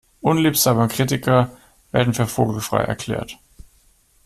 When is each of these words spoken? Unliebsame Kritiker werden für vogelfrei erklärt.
Unliebsame 0.21 0.87
Kritiker 0.87 1.51
werden 1.91 2.15
für 2.15 2.25
vogelfrei 2.25 2.81
erklärt. 2.81 3.37